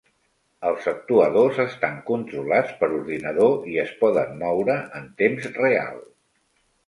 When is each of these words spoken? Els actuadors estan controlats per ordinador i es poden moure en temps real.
Els 0.67 0.85
actuadors 0.91 1.59
estan 1.63 1.99
controlats 2.07 2.71
per 2.79 2.89
ordinador 3.01 3.69
i 3.73 3.77
es 3.83 3.93
poden 4.01 4.33
moure 4.39 4.79
en 5.01 5.05
temps 5.23 5.47
real. 5.61 6.01